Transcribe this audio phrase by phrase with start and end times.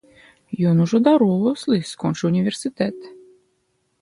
[0.69, 2.97] Ён ужо дарослы, скончыў універсітэт.